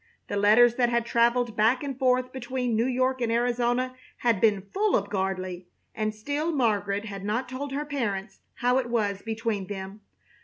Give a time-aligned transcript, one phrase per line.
[0.29, 4.63] The letters that had traveled back and forth between New York and Arizona had been
[4.73, 9.67] full of Gardley; and still Margaret had not told her parents how it was between
[9.67, 10.01] them.